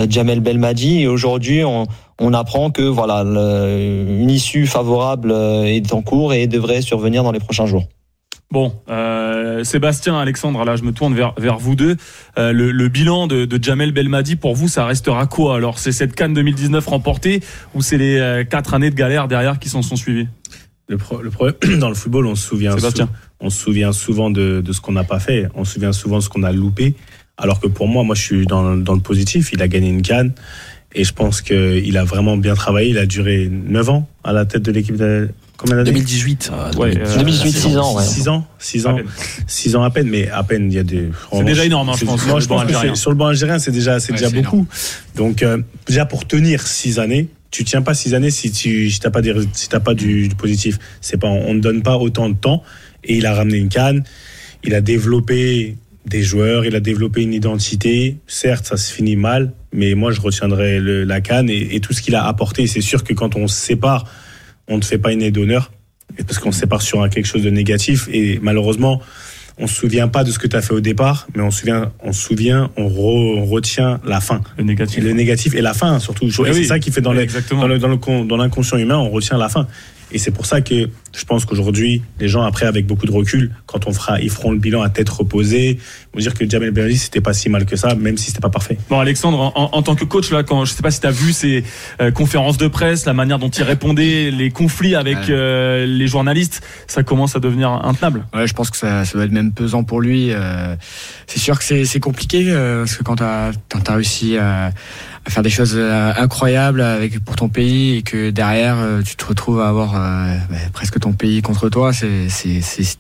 Jamel 0.10 0.42
Belmadi. 0.42 1.02
Et 1.02 1.08
aujourd'hui, 1.08 1.64
on, 1.64 1.86
on 2.20 2.34
apprend 2.34 2.72
que 2.72 2.82
voilà 2.82 3.22
une 3.22 4.30
issue 4.30 4.68
favorable 4.68 5.32
est 5.32 5.94
en 5.94 6.02
cours 6.02 6.34
et 6.34 6.48
devrait 6.48 6.82
survenir 6.82 7.24
dans 7.24 7.32
les 7.32 7.40
prochains 7.40 7.66
jours. 7.66 7.84
Bon, 8.52 8.80
euh, 8.90 9.64
Sébastien, 9.64 10.18
Alexandre, 10.18 10.64
là 10.64 10.76
je 10.76 10.84
me 10.84 10.92
tourne 10.92 11.14
vers, 11.16 11.34
vers 11.38 11.58
vous 11.58 11.76
deux. 11.76 11.98
Euh, 12.38 12.52
le, 12.52 12.88
bilan 12.88 13.28
de, 13.28 13.46
de, 13.46 13.62
Jamel 13.62 13.92
Belmadi, 13.92 14.36
pour 14.36 14.56
vous, 14.56 14.68
ça 14.68 14.86
restera 14.86 15.26
quoi? 15.26 15.56
Alors 15.56 15.80
c'est 15.80 15.92
cette 15.92 16.16
Cannes 16.16 16.34
2019 16.34 16.86
remportée 16.86 17.42
ou 17.74 17.82
c'est 17.82 17.98
les 17.98 18.18
euh, 18.18 18.44
quatre 18.44 18.74
années 18.74 18.92
de 18.92 18.96
galère 18.96 19.28
derrière 19.28 19.60
qui 19.60 19.70
s'en 19.70 19.82
sont 19.82 19.96
suivies? 19.96 20.28
Le, 20.88 20.98
le, 21.24 21.32
problème 21.32 21.56
dans 21.80 21.90
le 21.90 21.96
football, 21.96 22.28
on 22.28 22.36
se 22.36 22.48
souvient, 22.48 22.76
on 23.40 23.50
se 23.50 23.60
souvient 23.60 23.92
souvent 23.92 24.30
de, 24.30 24.62
de 24.62 24.74
ce 24.74 24.80
qu'on 24.80 24.92
n'a 24.92 25.04
pas 25.04 25.20
fait, 25.20 25.50
on 25.56 25.66
se 25.66 25.74
souvient 25.74 25.92
souvent 25.92 26.18
de 26.18 26.24
ce 26.24 26.30
qu'on 26.30 26.44
a 26.44 26.52
loupé. 26.52 26.96
Alors 27.38 27.60
que 27.60 27.68
pour 27.68 27.88
moi, 27.88 28.04
moi 28.04 28.16
je 28.16 28.22
suis 28.22 28.46
dans, 28.46 28.78
dans 28.78 28.94
le 28.94 29.02
positif. 29.02 29.52
Il 29.52 29.62
a 29.62 29.68
gagné 29.68 29.90
une 29.90 30.04
Cannes 30.04 30.34
et 30.94 31.04
je 31.04 31.14
pense 31.14 31.42
qu'il 31.42 31.98
a 31.98 32.04
vraiment 32.04 32.38
bien 32.38 32.54
travaillé. 32.54 32.92
Il 32.92 32.98
a 32.98 33.06
duré 33.06 33.50
9 33.52 33.90
ans 33.90 34.10
à 34.24 34.32
la 34.32 34.46
tête 34.46 34.62
de 34.62 34.72
l'équipe 34.72 34.96
Combien 35.58 35.78
d'années 35.78 35.92
2018. 35.92 36.52
2018, 36.76 37.52
6 37.52 37.78
ans. 37.78 38.00
6 38.00 38.28
ans, 38.28 38.48
6 38.60 38.88
ans, 38.88 38.98
6 39.48 39.76
ans 39.76 39.84
à 39.84 39.90
peine, 39.90 40.10
mais 40.10 40.30
à 40.30 40.44
peine 40.44 40.72
il 40.72 40.76
y 40.76 40.80
a 40.80 40.84
des. 40.84 41.10
C'est 41.32 41.44
déjà 41.44 41.66
énorme, 41.66 41.90
hein, 41.90 41.94
je 41.98 42.06
pense. 42.06 42.26
Moi, 42.28 42.40
je 42.40 42.48
pense 42.48 42.64
que 42.66 42.96
sur 42.96 43.12
le 43.12 43.18
banc 43.18 43.28
algérien, 43.28 43.60
c'est 43.60 43.72
déjà, 43.72 44.00
c'est 44.00 44.14
déjà 44.14 44.30
beaucoup. 44.30 44.68
Donc 45.16 45.44
euh, 45.44 45.60
déjà 45.88 46.06
pour 46.06 46.28
tenir 46.28 46.66
6 46.66 47.00
années, 47.00 47.30
tu 47.52 47.64
tiens 47.64 47.82
pas 47.82 47.94
6 47.94 48.14
années 48.14 48.32
si 48.32 48.52
tu 48.52 48.90
si 48.90 49.00
t'as 49.00 49.12
pas 49.12 49.22
des 49.22 49.34
si 49.54 49.70
t'as 49.70 49.80
pas 49.80 49.94
du, 49.94 50.28
du 50.28 50.36
positif. 50.36 50.78
C'est 51.00 51.18
pas 51.18 51.28
on 51.28 51.54
ne 51.54 51.62
donne 51.62 51.84
pas 51.84 51.98
autant 51.98 52.30
de 52.30 52.36
temps. 52.36 52.62
Et 53.04 53.16
il 53.18 53.26
a 53.26 53.34
ramené 53.34 53.58
une 53.58 53.70
canne. 53.70 54.04
Il 54.64 54.74
a 54.74 54.82
développé 54.82 55.78
des 56.06 56.22
joueurs, 56.22 56.66
il 56.66 56.76
a 56.76 56.80
développé 56.80 57.22
une 57.22 57.34
identité. 57.34 58.18
Certes, 58.28 58.66
ça 58.66 58.78
se 58.78 58.92
finit 58.92 59.16
mal, 59.16 59.54
mais 59.72 59.94
moi 59.96 60.12
je 60.12 60.20
retiendrai 60.20 60.80
le, 60.80 61.04
la 61.04 61.22
canne 61.22 61.50
et, 61.50 61.76
et 61.76 61.80
tout 61.80 61.94
ce 61.94 62.02
qu'il 62.02 62.16
a 62.16 62.26
apporté. 62.26 62.68
C'est 62.68 62.82
sûr 62.82 63.04
que 63.04 63.14
quand 63.14 63.36
on 63.36 63.48
se 63.48 63.56
sépare 63.56 64.06
on 64.68 64.78
ne 64.78 64.84
fait 64.84 64.98
pas 64.98 65.12
une 65.12 65.22
aide 65.22 65.36
d'honneur 65.36 65.72
parce 66.28 66.40
qu'on 66.40 66.52
se 66.52 66.60
sépare 66.60 66.82
sur 66.82 67.08
quelque 67.10 67.26
chose 67.26 67.44
de 67.44 67.50
négatif 67.50 68.08
et 68.12 68.40
malheureusement 68.42 69.02
on 69.58 69.68
se 69.68 69.76
souvient 69.76 70.08
pas 70.08 70.24
de 70.24 70.32
ce 70.32 70.40
que 70.40 70.48
tu 70.48 70.56
as 70.56 70.62
fait 70.62 70.74
au 70.74 70.82
départ, 70.82 71.28
mais 71.34 71.42
on 71.42 71.50
se 71.50 71.62
souvient, 71.62 71.92
on 72.02 72.12
se 72.12 72.22
souvient, 72.22 72.72
on, 72.76 73.46
retient 73.46 74.02
la 74.06 74.20
fin. 74.20 74.42
Le 74.58 74.66
négatif. 74.66 75.04
le 75.04 75.14
négatif 75.14 75.56
et 75.56 75.62
la 75.62 75.74
fin 75.74 76.00
surtout. 76.00 76.28
Eh 76.28 76.54
c'est 76.54 76.64
ça 76.66 76.80
qui 76.80 76.92
fait 76.92 77.02
dans, 77.02 77.14
les, 77.14 77.26
dans, 77.26 77.68
le, 77.68 78.26
dans 78.26 78.38
l'inconscient 78.38 78.78
humain, 78.78 78.98
on 78.98 79.10
retient 79.10 79.38
la 79.38 79.50
fin. 79.50 79.68
Et 80.12 80.18
c'est 80.18 80.32
pour 80.32 80.46
ça 80.46 80.62
que 80.62 80.90
je 81.16 81.26
pense 81.26 81.46
qu'aujourd'hui, 81.46 82.04
les 82.20 82.28
gens, 82.28 82.44
après, 82.44 82.66
avec 82.66 82.86
beaucoup 82.86 83.06
de 83.06 83.12
recul, 83.12 83.52
quand 83.66 83.88
on 83.88 83.94
fera, 83.94 84.20
ils 84.20 84.30
feront 84.30 84.52
le 84.52 84.60
bilan 84.60 84.82
à 84.82 84.90
tête 84.90 85.10
reposée, 85.10 85.80
vont 86.14 86.20
dire 86.20 86.34
que 86.34 86.48
Jamel 86.50 86.72
Belmadi, 86.72 86.98
c'était 86.98 87.22
pas 87.22 87.34
si 87.34 87.50
mal 87.50 87.66
que 87.66 87.76
ça, 87.76 87.96
même 87.96 88.18
si 88.18 88.28
c'était 88.28 88.42
pas 88.42 88.50
parfait. 88.50 88.78
Bon, 88.90 89.00
Alexandre, 89.00 89.52
en, 89.56 89.82
tant 89.82 89.96
que 89.96 90.04
coach, 90.04 90.32
là, 90.32 90.44
quand, 90.44 90.66
je 90.66 90.74
sais 90.74 90.82
pas 90.82 90.92
si 90.92 91.00
tu 91.00 91.08
as 91.08 91.12
vu 91.12 91.34
ces 91.34 91.64
euh, 92.02 92.12
conférences 92.12 92.58
de 92.58 92.68
presse, 92.68 93.06
la 93.06 93.14
manière 93.14 93.40
dont 93.40 93.50
il 93.50 93.64
répondait, 93.64 94.30
les 94.32 94.52
conflits 94.52 94.96
avec 94.96 95.30
euh, 95.30 95.86
les 95.86 96.08
journalistes, 96.08 96.62
ça 96.88 97.04
commence 97.04 97.36
à 97.36 97.40
devenir 97.40 97.70
intenable. 97.70 98.26
Ouais, 98.34 98.48
je 98.48 98.54
pense 98.54 98.70
que 98.70 98.78
ça, 98.78 99.06
ça 99.06 99.18
va 99.18 99.26
être 99.26 99.32
même 99.32 99.54
pesant 99.54 99.84
pour 99.84 100.02
lui. 100.02 100.32
Euh, 100.32 100.76
c'est 101.28 101.40
sûr 101.40 101.58
que 101.58 101.86
c'est 101.86 102.00
compliqué, 102.00 102.52
parce 102.52 102.96
que 102.96 103.04
quand 103.04 103.16
tu 103.16 103.24
as, 103.24 103.52
as, 103.88 103.94
réussi 103.94 104.38
à 104.38 104.72
faire 105.28 105.44
des 105.44 105.50
choses 105.50 105.74
euh, 105.76 106.14
incroyables 106.16 106.82
avec 106.82 107.20
pour 107.20 107.36
ton 107.36 107.50
pays 107.50 107.98
et 107.98 108.02
que 108.02 108.30
derrière 108.30 108.78
euh, 108.78 109.02
tu 109.02 109.16
te 109.16 109.26
retrouves 109.26 109.60
à 109.60 109.68
avoir 109.68 109.96
euh, 109.96 110.38
bah, 110.50 110.58
presque 110.74 111.00
ton 111.00 111.14
pays 111.14 111.42
contre 111.42 111.70
toi, 111.70 111.94
c'est 111.94 112.30
c'est 112.30 112.98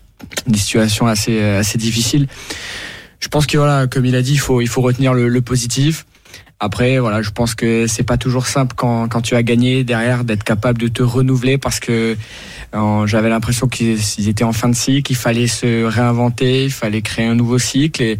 une 0.47 0.55
situation 0.55 1.07
assez 1.07 1.41
assez 1.41 1.77
difficile. 1.77 2.27
Je 3.19 3.27
pense 3.27 3.45
que 3.45 3.57
voilà, 3.57 3.87
comme 3.87 4.05
il 4.05 4.15
a 4.15 4.21
dit, 4.21 4.33
il 4.33 4.39
faut 4.39 4.61
il 4.61 4.67
faut 4.67 4.81
retenir 4.81 5.13
le, 5.13 5.27
le 5.27 5.41
positif. 5.41 6.05
Après, 6.59 6.99
voilà, 6.99 7.21
je 7.21 7.31
pense 7.31 7.53
que 7.53 7.85
c'est 7.85 8.03
pas 8.03 8.17
toujours 8.17 8.47
simple 8.47 8.75
quand, 8.77 9.09
quand 9.09 9.21
tu 9.21 9.35
as 9.35 9.43
gagné 9.43 9.83
derrière 9.83 10.23
d'être 10.23 10.43
capable 10.43 10.79
de 10.79 10.87
te 10.87 11.03
renouveler 11.03 11.57
parce 11.57 11.81
que 11.81 12.15
j'avais 13.05 13.29
l'impression 13.29 13.67
qu'ils 13.67 14.29
étaient 14.29 14.43
en 14.43 14.53
fin 14.53 14.69
de 14.69 14.75
cycle, 14.75 15.11
il 15.11 15.15
fallait 15.15 15.47
se 15.47 15.83
réinventer, 15.83 16.65
il 16.65 16.71
fallait 16.71 17.01
créer 17.01 17.25
un 17.25 17.35
nouveau 17.35 17.57
cycle 17.57 18.01
et, 18.01 18.17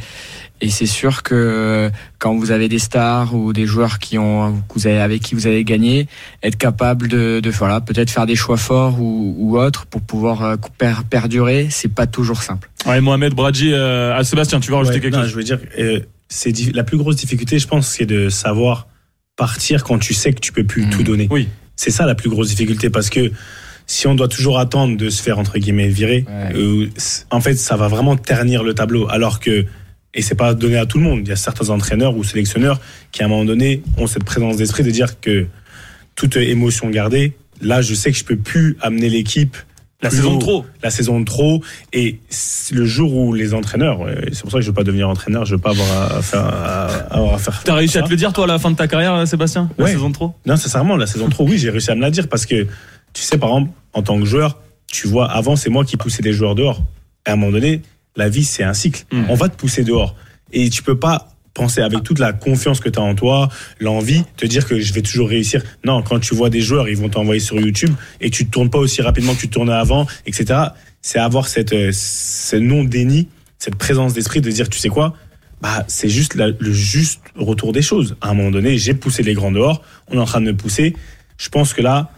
et 0.61 0.69
c'est 0.69 0.85
sûr 0.85 1.21
que 1.21 1.91
quand 2.17 2.35
vous 2.35 2.51
avez 2.51 2.69
des 2.69 2.79
stars 2.79 3.35
ou 3.35 3.51
des 3.51 3.65
joueurs 3.65 3.99
qui 3.99 4.17
ont, 4.17 4.63
vous 4.73 4.87
avez, 4.87 4.99
avec 4.99 5.21
qui 5.21 5.35
vous 5.35 5.47
avez 5.47 5.63
gagné, 5.63 6.07
être 6.43 6.57
capable 6.57 7.07
de, 7.07 7.41
de 7.41 7.49
voilà, 7.49 7.81
peut-être 7.81 8.09
faire 8.09 8.25
des 8.25 8.35
choix 8.35 8.57
forts 8.57 9.01
ou, 9.01 9.35
ou 9.37 9.59
autres 9.59 9.85
pour 9.85 10.01
pouvoir 10.01 10.43
euh, 10.43 10.55
perdurer, 11.09 11.67
c'est 11.69 11.93
pas 11.93 12.07
toujours 12.07 12.41
simple. 12.41 12.69
Ouais, 12.85 13.01
Mohamed 13.01 13.33
Bradji, 13.33 13.73
euh, 13.73 14.15
à 14.15 14.23
Sébastien, 14.23 14.59
tu 14.59 14.71
veux 14.71 14.77
rajouter 14.77 15.01
quelque 15.01 15.17
chose? 15.17 15.29
Je 15.29 15.35
veux 15.35 15.43
dire, 15.43 15.59
euh, 15.77 15.99
c'est 16.29 16.53
la 16.73 16.83
plus 16.83 16.97
grosse 16.97 17.17
difficulté, 17.17 17.59
je 17.59 17.67
pense, 17.67 17.87
c'est 17.87 18.05
de 18.05 18.29
savoir 18.29 18.87
partir 19.35 19.83
quand 19.83 19.99
tu 19.99 20.13
sais 20.13 20.31
que 20.31 20.39
tu 20.39 20.53
peux 20.53 20.63
plus 20.63 20.89
tout 20.89 21.01
mmh. 21.01 21.03
donner. 21.03 21.27
Oui. 21.29 21.49
C'est 21.75 21.91
ça 21.91 22.05
la 22.05 22.15
plus 22.15 22.29
grosse 22.29 22.47
difficulté 22.47 22.89
parce 22.89 23.09
que 23.09 23.31
si 23.87 24.07
on 24.07 24.15
doit 24.15 24.29
toujours 24.29 24.57
attendre 24.59 24.97
de 24.97 25.09
se 25.09 25.21
faire 25.21 25.37
entre 25.37 25.59
guillemets 25.59 25.89
virer, 25.89 26.25
euh, 26.55 26.87
en 27.29 27.41
fait, 27.41 27.55
ça 27.55 27.75
va 27.75 27.87
vraiment 27.87 28.15
ternir 28.15 28.63
le 28.63 28.73
tableau. 28.73 29.09
Alors 29.09 29.39
que 29.39 29.65
et 30.15 30.21
c'est 30.21 30.35
pas 30.35 30.53
donné 30.53 30.77
à 30.77 30.85
tout 30.85 30.97
le 30.97 31.03
monde. 31.03 31.19
Il 31.21 31.27
y 31.27 31.31
a 31.31 31.35
certains 31.35 31.69
entraîneurs 31.69 32.17
ou 32.17 32.23
sélectionneurs 32.23 32.79
qui 33.11 33.21
à 33.21 33.25
un 33.25 33.29
moment 33.29 33.45
donné 33.45 33.83
ont 33.97 34.07
cette 34.07 34.23
présence 34.23 34.57
d'esprit 34.57 34.83
de 34.83 34.91
dire 34.91 35.19
que 35.19 35.45
toute 36.15 36.37
émotion 36.37 36.89
gardée, 36.89 37.33
là, 37.61 37.81
je 37.81 37.93
sais 37.93 38.11
que 38.11 38.17
je 38.17 38.23
peux 38.23 38.37
plus 38.37 38.77
amener 38.81 39.09
l'équipe 39.09 39.57
la 40.01 40.09
saison 40.09 40.35
de 40.35 40.39
trop. 40.39 40.65
La 40.83 40.89
saison 40.89 41.19
de 41.19 41.25
trop. 41.25 41.63
Et 41.93 42.19
le 42.71 42.85
jour 42.85 43.15
où 43.15 43.33
les 43.33 43.53
entraîneurs, 43.53 43.99
c'est 44.31 44.41
pour 44.41 44.51
ça 44.51 44.57
que 44.57 44.61
je 44.61 44.67
veux 44.67 44.73
pas 44.73 44.83
devenir 44.83 45.09
entraîneur, 45.09 45.45
je 45.45 45.55
veux 45.55 45.61
pas 45.61 45.71
avoir 45.71 46.17
à 46.17 46.21
faire. 46.21 46.45
À, 46.45 47.37
faire 47.37 47.61
T'as 47.63 47.73
réussi 47.73 47.97
à 47.97 48.03
te 48.03 48.09
le 48.09 48.15
dire, 48.15 48.31
toi, 48.31 48.43
à 48.43 48.47
la 48.47 48.59
fin 48.59 48.69
de 48.69 48.75
ta 48.75 48.87
carrière, 48.87 49.27
Sébastien 49.27 49.69
La 49.77 49.87
saison 49.87 50.09
de 50.09 50.13
trop? 50.13 50.33
Non, 50.45 50.57
sincèrement, 50.57 50.95
la 50.95 51.07
saison 51.07 51.27
de 51.27 51.31
trop, 51.31 51.45
oui, 51.47 51.57
j'ai 51.57 51.69
réussi 51.69 51.91
à 51.91 51.95
me 51.95 52.01
la 52.01 52.11
dire 52.11 52.27
parce 52.27 52.45
que, 52.45 52.67
tu 53.13 53.21
sais, 53.21 53.37
par 53.37 53.49
exemple, 53.49 53.71
en 53.93 54.01
tant 54.03 54.19
que 54.19 54.25
joueur, 54.25 54.61
tu 54.91 55.07
vois, 55.07 55.31
avant, 55.31 55.55
c'est 55.55 55.69
moi 55.69 55.85
qui 55.85 55.97
poussais 55.97 56.21
des 56.21 56.33
joueurs 56.33 56.55
dehors. 56.55 56.83
Et 57.25 57.31
à 57.31 57.33
un 57.33 57.35
moment 57.37 57.51
donné, 57.51 57.81
la 58.15 58.29
vie, 58.29 58.43
c'est 58.43 58.63
un 58.63 58.73
cycle. 58.73 59.03
Hmm. 59.11 59.25
On 59.29 59.35
va 59.35 59.49
te 59.49 59.55
pousser 59.55 59.83
dehors. 59.83 60.15
Et 60.53 60.69
tu 60.69 60.83
peux 60.83 60.97
pas 60.97 61.35
penser 61.53 61.81
avec 61.81 62.03
toute 62.03 62.19
la 62.19 62.33
confiance 62.33 62.79
que 62.79 62.89
tu 62.89 62.99
as 62.99 63.01
en 63.01 63.15
toi, 63.15 63.49
l'envie, 63.79 64.23
te 64.37 64.45
dire 64.45 64.67
que 64.67 64.79
je 64.79 64.93
vais 64.93 65.01
toujours 65.01 65.29
réussir. 65.29 65.63
Non, 65.85 66.03
quand 66.03 66.19
tu 66.19 66.35
vois 66.35 66.49
des 66.49 66.61
joueurs, 66.61 66.89
ils 66.89 66.97
vont 66.97 67.09
t'envoyer 67.09 67.39
sur 67.39 67.59
YouTube 67.59 67.93
et 68.21 68.29
tu 68.29 68.45
te 68.45 68.51
tournes 68.51 68.69
pas 68.69 68.77
aussi 68.77 69.01
rapidement 69.01 69.33
que 69.33 69.39
tu 69.39 69.49
tournais 69.49 69.73
avant, 69.73 70.05
etc. 70.27 70.59
C'est 71.01 71.17
avoir 71.17 71.47
cette, 71.47 71.73
euh, 71.73 71.91
ce 71.93 72.57
non-déni, 72.57 73.29
cette 73.57 73.75
présence 73.75 74.13
d'esprit 74.13 74.41
de 74.41 74.51
dire, 74.51 74.69
tu 74.69 74.77
sais 74.77 74.89
quoi, 74.89 75.15
bah, 75.61 75.85
c'est 75.87 76.09
juste 76.09 76.35
le 76.35 76.73
juste 76.73 77.21
retour 77.37 77.71
des 77.71 77.81
choses. 77.81 78.17
À 78.21 78.29
un 78.29 78.33
moment 78.33 78.51
donné, 78.51 78.77
j'ai 78.77 78.93
poussé 78.93 79.23
les 79.23 79.33
grands 79.33 79.51
dehors, 79.51 79.81
on 80.09 80.17
est 80.17 80.21
en 80.21 80.25
train 80.25 80.41
de 80.41 80.47
me 80.47 80.55
pousser. 80.55 80.93
Je 81.37 81.49
pense 81.49 81.73
que 81.73 81.81
là, 81.81 82.11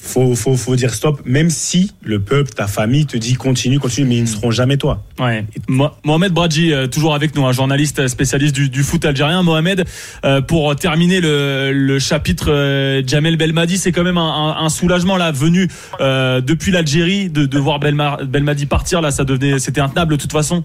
faut, 0.00 0.34
faut, 0.34 0.56
faut 0.56 0.76
dire 0.76 0.94
stop, 0.94 1.20
même 1.24 1.50
si 1.50 1.92
le 2.02 2.20
peuple, 2.20 2.52
ta 2.52 2.66
famille 2.66 3.06
te 3.06 3.16
dit 3.16 3.34
continue, 3.34 3.78
continue, 3.78 4.08
mais 4.08 4.16
ils 4.16 4.22
ne 4.22 4.26
seront 4.26 4.50
jamais 4.50 4.76
toi. 4.76 5.04
Ouais. 5.18 5.44
Mohamed 6.04 6.32
Bradji, 6.32 6.72
euh, 6.72 6.86
toujours 6.86 7.14
avec 7.14 7.34
nous, 7.34 7.44
un 7.44 7.52
journaliste 7.52 8.06
spécialiste 8.08 8.54
du, 8.54 8.82
foot 8.82 9.04
algérien. 9.04 9.42
Mohamed, 9.42 9.84
euh, 10.24 10.40
pour 10.40 10.74
terminer 10.76 11.20
le, 11.20 11.72
le 11.72 11.98
chapitre 11.98 12.50
euh, 12.50 13.02
Jamel 13.06 13.36
Belmadi, 13.36 13.78
c'est 13.78 13.92
quand 13.92 14.04
même 14.04 14.18
un, 14.18 14.68
soulagement 14.68 15.16
là, 15.16 15.32
venu 15.32 15.68
depuis 15.98 16.70
l'Algérie, 16.70 17.30
de, 17.30 17.46
de 17.46 17.58
voir 17.58 17.80
Belmadi 17.80 18.66
partir 18.66 19.00
là, 19.00 19.10
ça 19.10 19.24
devenait, 19.24 19.58
c'était 19.58 19.80
intenable 19.80 20.12
de 20.12 20.20
toute 20.20 20.32
façon. 20.32 20.64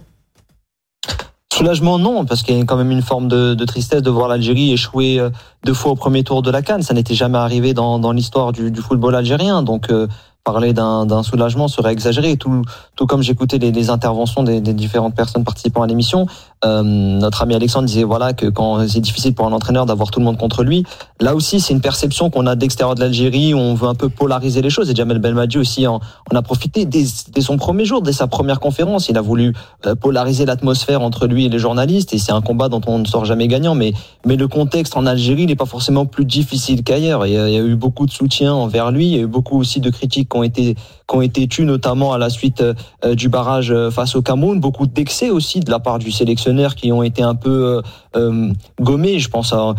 Soulagement, 1.53 2.00
non, 2.00 2.25
parce 2.25 2.41
qu'il 2.41 2.57
y 2.57 2.60
a 2.60 2.65
quand 2.65 2.77
même 2.77 2.89
une 2.89 3.03
forme 3.03 3.27
de, 3.27 3.65
tristesse 3.65 4.01
de 4.01 4.10
voir 4.10 4.27
l'Algérie 4.27 4.74
échouer 4.74 5.19
euh, 5.19 5.29
deux 5.63 5.75
fois 5.75 5.91
au 5.91 5.95
premier 5.95 6.24
tour 6.24 6.41
de 6.41 6.50
la 6.50 6.63
Cannes. 6.63 6.81
Ça 6.81 6.95
n'était 6.95 7.13
jamais 7.13 7.38
arrivé 7.38 7.75
dans, 7.75 8.12
l'histoire 8.12 8.53
du, 8.53 8.74
football 8.75 9.13
algérien. 9.13 9.62
Donc, 9.62 9.91
euh, 9.91 10.07
parler 10.43 10.74
d'un 10.74 11.22
soulagement 11.22 11.67
serait 11.67 11.93
exagéré. 11.93 12.38
Tout, 12.38 12.63
comme 13.07 13.22
j'écoutais 13.22 13.60
les, 13.60 13.72
les, 13.72 13.91
interventions 13.91 14.41
des, 14.41 14.62
différentes 14.62 15.13
personnes 15.13 15.43
participant 15.43 15.83
à 15.83 15.88
l'émission, 15.88 16.25
euh, 16.65 16.84
notre 16.84 17.41
ami 17.41 17.55
Alexandre 17.55 17.86
disait 17.86 18.03
voilà 18.03 18.34
que 18.34 18.46
quand 18.46 18.88
c'est 18.88 19.01
difficile 19.01 19.34
pour 19.34 19.46
un 19.46 19.51
entraîneur 19.51 19.86
d'avoir 19.86 20.12
tout 20.12 20.20
le 20.20 20.25
monde 20.25 20.38
contre 20.38 20.63
lui, 20.63 20.86
là 21.20 21.36
aussi 21.36 21.60
c'est 21.60 21.74
une 21.74 21.82
perception 21.82 22.29
qu'on 22.29 22.48
a 22.48 22.55
d'extérieur 22.55 22.96
de 22.96 23.01
l'Algérie 23.01 23.53
où 23.53 23.58
on 23.58 23.74
veut 23.74 23.88
un 23.88 23.96
peu 23.96 24.10
polariser 24.10 24.62
les 24.62 24.70
choses. 24.70 24.89
Et 24.89 24.96
Jamel 24.96 25.20
Belmadi 25.20 25.58
aussi 25.58 25.88
en, 25.88 26.00
a 26.34 26.41
profité 26.41 26.86
dès, 26.86 27.05
son 27.41 27.58
premier 27.58 27.86
jour, 27.86 28.01
dès 28.01 28.13
sa 28.13 28.27
première 28.27 28.60
conférence, 28.60 29.10
il 29.10 29.17
a 29.17 29.22
voulu 29.22 29.53
euh, 29.86 29.96
polariser 29.96 30.46
l'atmosphère 30.46 31.01
entre 31.01 31.27
lui 31.27 31.46
et 31.46 31.50
les 31.50 31.60
journalistes. 31.60 32.13
Et 32.13 32.17
c'est 32.17 32.32
un 32.32 32.41
combat 32.41 32.70
dont 32.70 32.82
on 32.88 33.00
ne 33.00 33.05
sort 33.05 33.25
jamais 33.25 33.48
gagnant. 33.48 33.75
Mais 33.75 33.93
mais 34.25 34.36
le 34.36 34.48
contexte 34.48 34.96
en 34.96 35.05
Algérie 35.05 35.46
n'est 35.46 35.55
pas 35.55 35.65
forcément 35.65 36.05
plus 36.05 36.25
difficile 36.25 36.84
qu'ailleurs. 36.84 37.25
Il, 37.25 37.34
il, 37.34 37.53
y 37.53 37.58
a 37.58 37.63
eu 37.63 37.75
beaucoup 37.75 38.05
de 38.05 38.12
soutien 38.12 38.53
envers 38.53 38.91
lui, 38.91 39.08
il 39.08 39.15
y 39.15 39.20
a 39.20 39.24
eu 39.24 39.27
beaucoup 39.27 39.60
aussi 39.60 39.79
de 39.82 39.89
critiques 39.89 40.29
qui 40.29 40.38
ont 40.38 40.43
été 40.43 40.75
qui 40.75 41.17
ont 41.17 41.22
été 41.22 41.48
tues 41.48 41.65
notamment 41.65 42.13
à 42.13 42.17
la 42.17 42.29
suite 42.29 42.62
euh, 42.62 43.15
du 43.15 43.27
barrage 43.27 43.74
face 43.89 44.15
au 44.15 44.22
Cameroun, 44.22 44.60
beaucoup 44.60 44.88
d'excès 44.88 45.29
aussi 45.29 45.60
de 45.60 45.70
la 45.70 45.79
part 45.79 46.00
du 46.00 46.12
sélectionneur 46.12 46.52
qui 46.75 46.91
ont 46.91 47.03
été 47.03 47.22
un 47.22 47.36
peu 47.36 47.77
euh, 47.77 47.81
euh, 48.15 48.53
gommés. 48.81 49.19
Je 49.19 49.29
pense 49.29 49.53
à, 49.53 49.75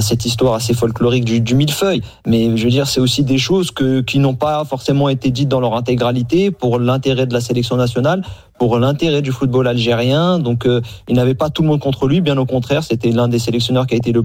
cette 0.00 0.24
histoire 0.24 0.54
assez 0.54 0.72
folklorique 0.72 1.24
du, 1.24 1.54
millefeuille. 1.54 2.02
Mais 2.26 2.56
je 2.56 2.64
veux 2.64 2.70
dire, 2.70 2.86
c'est 2.86 3.00
aussi 3.00 3.22
des 3.22 3.38
choses 3.38 3.70
que, 3.70 4.00
qui 4.00 4.18
n'ont 4.18 4.34
pas 4.34 4.64
forcément 4.64 5.08
été 5.08 5.30
dites 5.30 5.48
dans 5.48 5.60
leur 5.60 5.74
intégralité 5.74 6.50
pour 6.50 6.78
l'intérêt 6.78 7.26
de 7.26 7.34
la 7.34 7.40
sélection 7.40 7.76
nationale, 7.76 8.22
pour 8.58 8.78
l'intérêt 8.78 9.20
du 9.20 9.32
football 9.32 9.68
algérien. 9.68 10.38
Donc, 10.38 10.66
il 11.08 11.14
n'avait 11.14 11.34
pas 11.34 11.50
tout 11.50 11.60
le 11.62 11.68
monde 11.68 11.80
contre 11.80 12.06
lui. 12.06 12.22
Bien 12.22 12.38
au 12.38 12.46
contraire, 12.46 12.84
c'était 12.84 13.10
l'un 13.10 13.28
des 13.28 13.38
sélectionneurs 13.38 13.86
qui 13.86 13.94
a 13.94 13.98
été 13.98 14.12
le 14.12 14.24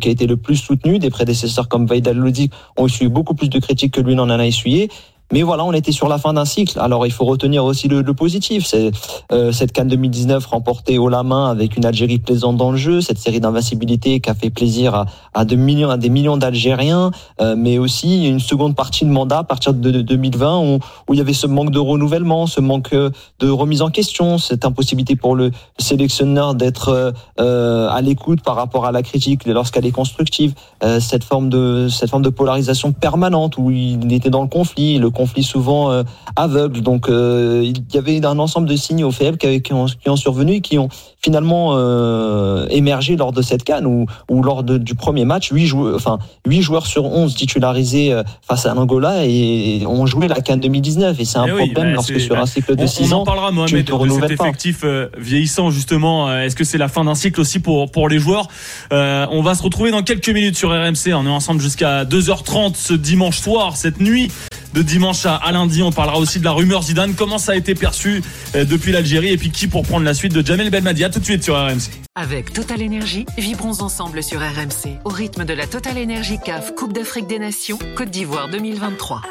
qui 0.00 0.08
a 0.08 0.10
été 0.10 0.26
le 0.26 0.36
plus 0.36 0.56
soutenu. 0.56 0.98
Des 0.98 1.10
prédécesseurs 1.10 1.68
comme 1.68 1.86
Vaidal 1.86 2.16
Lodi 2.16 2.50
ont 2.76 2.86
essuyé 2.86 3.08
beaucoup 3.08 3.34
plus 3.34 3.48
de 3.48 3.58
critiques 3.58 3.94
que 3.94 4.00
lui 4.00 4.14
n'en 4.14 4.28
a 4.30 4.44
essuyé. 4.44 4.90
Mais 5.32 5.42
voilà, 5.42 5.64
on 5.64 5.72
était 5.72 5.92
sur 5.92 6.08
la 6.08 6.18
fin 6.18 6.32
d'un 6.32 6.44
cycle. 6.44 6.78
Alors 6.80 7.06
il 7.06 7.12
faut 7.12 7.24
retenir 7.24 7.64
aussi 7.64 7.86
le, 7.86 8.02
le 8.02 8.14
positif. 8.14 8.66
C'est 8.66 8.90
euh, 9.32 9.52
cette 9.52 9.72
Cannes 9.72 9.88
2019 9.88 10.44
remportée 10.46 10.98
haut 10.98 11.08
la 11.08 11.22
main 11.22 11.48
avec 11.48 11.76
une 11.76 11.84
Algérie 11.84 12.18
plaisante 12.18 12.56
dans 12.56 12.72
le 12.72 12.76
jeu, 12.76 13.00
cette 13.00 13.18
série 13.18 13.38
d'invincibilité 13.38 14.20
qui 14.20 14.28
a 14.28 14.34
fait 14.34 14.50
plaisir 14.50 14.94
à, 14.94 15.06
à, 15.34 15.44
millions, 15.44 15.90
à 15.90 15.96
des 15.96 16.08
millions 16.08 16.36
d'Algériens, 16.36 17.12
euh, 17.40 17.54
mais 17.56 17.78
aussi 17.78 18.26
une 18.26 18.40
seconde 18.40 18.74
partie 18.74 19.04
de 19.04 19.10
mandat 19.10 19.38
à 19.38 19.44
partir 19.44 19.72
de, 19.72 20.02
2020 20.02 20.58
où, 20.58 20.78
où, 21.08 21.14
il 21.14 21.18
y 21.18 21.20
avait 21.20 21.32
ce 21.32 21.46
manque 21.46 21.70
de 21.70 21.78
renouvellement, 21.78 22.46
ce 22.46 22.60
manque 22.60 22.92
de 22.92 23.48
remise 23.48 23.82
en 23.82 23.90
question, 23.90 24.38
cette 24.38 24.64
impossibilité 24.64 25.14
pour 25.14 25.36
le 25.36 25.52
sélectionneur 25.78 26.54
d'être 26.54 27.14
euh, 27.38 27.88
à 27.88 28.00
l'écoute 28.00 28.42
par 28.42 28.56
rapport 28.56 28.84
à 28.84 28.92
la 28.92 29.02
critique 29.02 29.46
lorsqu'elle 29.46 29.86
est 29.86 29.92
constructive, 29.92 30.54
euh, 30.82 30.98
cette 30.98 31.24
forme 31.24 31.50
de 31.50 31.88
cette 31.88 32.10
forme 32.10 32.22
de 32.22 32.30
polarisation 32.30 32.92
permanente 32.92 33.58
où 33.58 33.70
il 33.70 34.12
était 34.12 34.30
dans 34.30 34.42
le 34.42 34.48
conflit, 34.48 34.98
conflits 35.20 35.42
souvent 35.42 35.90
euh, 35.90 36.02
aveugles. 36.34 36.80
Donc 36.80 37.08
euh, 37.08 37.60
il 37.62 37.82
y 37.92 37.98
avait 37.98 38.24
un 38.24 38.38
ensemble 38.38 38.68
de 38.68 38.76
signaux 38.76 39.10
faibles 39.10 39.36
qui, 39.36 39.72
ont, 39.74 39.86
qui 39.86 40.08
ont 40.08 40.16
survenu 40.16 40.54
et 40.54 40.60
qui 40.62 40.78
ont 40.78 40.88
finalement 41.22 41.72
euh, 41.74 42.66
émergé 42.70 43.16
lors 43.16 43.32
de 43.32 43.42
cette 43.42 43.62
canne 43.64 43.84
ou, 43.84 44.06
ou 44.30 44.42
lors 44.42 44.62
de, 44.62 44.78
du 44.78 44.94
premier 44.94 45.26
match. 45.26 45.50
8 45.52 45.66
joueurs, 45.66 45.94
enfin, 45.94 46.18
8 46.46 46.62
joueurs 46.62 46.86
sur 46.86 47.04
11 47.04 47.34
titularisés 47.34 48.18
face 48.40 48.64
à 48.64 48.72
l'Angola 48.72 49.26
et 49.26 49.84
ont 49.86 50.06
joué 50.06 50.26
la 50.26 50.40
canne 50.40 50.60
2019. 50.60 51.20
Et 51.20 51.24
c'est 51.26 51.36
un 51.36 51.46
eh 51.46 51.50
problème 51.50 51.74
bah, 51.74 51.92
lorsque 51.92 52.18
sur 52.18 52.38
un 52.38 52.46
cycle 52.46 52.74
de 52.76 52.86
6 52.86 53.12
ans. 53.12 53.18
On 53.18 53.20
en 53.20 53.24
parlera, 53.26 53.50
Mohamed, 53.50 53.84
de 53.84 54.08
cet 54.08 54.30
effectif 54.30 54.84
vieillissant, 55.18 55.70
justement. 55.70 56.34
Est-ce 56.34 56.56
que 56.56 56.64
c'est 56.64 56.78
la 56.78 56.88
fin 56.88 57.04
d'un 57.04 57.14
cycle 57.14 57.40
aussi 57.40 57.58
pour, 57.58 57.90
pour 57.90 58.08
les 58.08 58.18
joueurs? 58.18 58.48
On 58.90 59.42
va 59.42 59.54
se 59.54 59.62
retrouver 59.62 59.90
dans 59.90 60.02
quelques 60.02 60.30
minutes 60.30 60.56
sur 60.56 60.70
RMC. 60.70 61.12
On 61.14 61.26
est 61.26 61.28
ensemble 61.28 61.60
jusqu'à 61.60 62.04
2h30 62.04 62.76
ce 62.76 62.94
dimanche 62.94 63.38
soir, 63.38 63.76
cette 63.76 64.00
nuit 64.00 64.30
de 64.74 64.82
dimanche 64.82 65.26
à, 65.26 65.40
lundi. 65.52 65.82
On 65.82 65.92
parlera 65.92 66.18
aussi 66.18 66.38
de 66.38 66.44
la 66.44 66.52
rumeur 66.52 66.82
Zidane, 66.82 67.14
comment 67.14 67.38
ça 67.38 67.52
a 67.52 67.56
été 67.56 67.74
perçu 67.74 68.22
euh, 68.54 68.64
depuis 68.64 68.92
l'Algérie? 68.92 69.28
Et 69.28 69.36
puis 69.36 69.50
qui 69.50 69.66
pour 69.66 69.82
prendre 69.82 70.04
la 70.04 70.14
suite 70.14 70.32
de 70.32 70.44
Jamel 70.44 70.70
Belmadi? 70.70 71.04
tout 71.10 71.18
de 71.18 71.24
suite 71.24 71.42
sur 71.42 71.56
RMC. 71.56 71.90
Avec 72.14 72.52
Total 72.52 72.82
Énergie, 72.82 73.26
vibrons 73.38 73.80
ensemble 73.80 74.22
sur 74.22 74.40
RMC 74.40 74.98
au 75.04 75.08
rythme 75.08 75.44
de 75.44 75.54
la 75.54 75.66
Total 75.66 75.96
Énergie 75.96 76.38
CAF 76.44 76.74
Coupe 76.74 76.92
d'Afrique 76.92 77.26
des 77.26 77.38
Nations 77.38 77.78
Côte 77.96 78.10
d'Ivoire 78.10 78.48
2023. 78.48 79.22